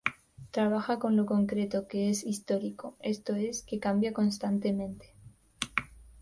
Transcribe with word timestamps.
Trabaja 0.49 0.97
con 0.97 1.15
lo 1.15 1.27
concreto, 1.27 1.87
que 1.87 2.09
es 2.09 2.23
histórico, 2.25 2.97
esto 3.01 3.35
es, 3.35 3.61
que 3.61 3.79
cambia 3.79 4.13
constantemente". 4.13 5.13